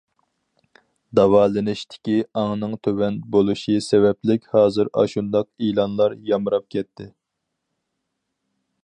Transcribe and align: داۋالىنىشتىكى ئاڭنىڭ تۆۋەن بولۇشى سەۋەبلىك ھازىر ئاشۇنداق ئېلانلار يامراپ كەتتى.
داۋالىنىشتىكى 1.17 2.15
ئاڭنىڭ 2.43 2.73
تۆۋەن 2.87 3.19
بولۇشى 3.35 3.77
سەۋەبلىك 3.89 4.49
ھازىر 4.55 4.91
ئاشۇنداق 5.03 5.49
ئېلانلار 5.67 6.19
يامراپ 6.33 6.67
كەتتى. 6.77 7.11